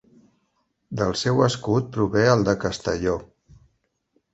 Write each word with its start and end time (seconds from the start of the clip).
Del 1.01 1.13
seu 1.25 1.45
escut 1.49 1.95
prové 1.99 2.27
el 2.33 2.45
de 2.51 2.59
Castelló. 2.67 3.19